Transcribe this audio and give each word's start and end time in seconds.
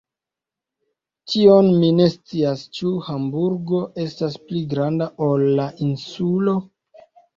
Tion 1.33 1.67
mi 1.81 1.91
ne 1.97 2.07
scias; 2.13 2.63
ĉu 2.77 2.93
Hamburgo 3.09 3.83
estas 4.07 4.39
pli 4.49 4.65
granda 4.73 5.09
ol 5.27 5.45
la 5.61 5.69
Insulo? 5.91 6.57